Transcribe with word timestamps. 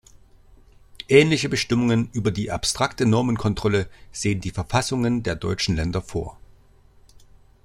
Ähnliche 1.09 1.47
Bestimmungen 1.47 2.09
über 2.11 2.31
die 2.31 2.49
abstrakte 2.49 3.05
Normenkontrolle 3.05 3.87
sehen 4.11 4.41
die 4.41 4.49
Verfassungen 4.49 5.21
der 5.21 5.35
deutschen 5.35 5.75
Länder 5.75 6.01
vor. 6.01 6.39